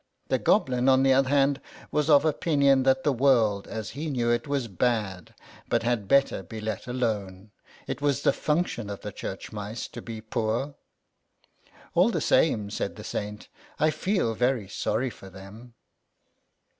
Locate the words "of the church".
8.89-9.51